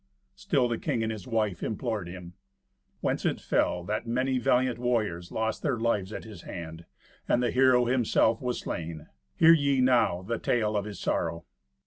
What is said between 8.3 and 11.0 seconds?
was slain. Hear ye now the tale of his